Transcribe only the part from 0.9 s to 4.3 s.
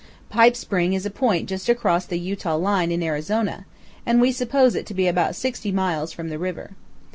is a point just across the Utah line in Arizona, and